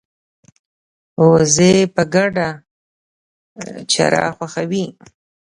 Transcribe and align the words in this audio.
وزې 1.29 1.73
په 1.95 2.03
ګډه 2.13 2.47
چرا 3.91 4.23
خوښوي 4.35 4.85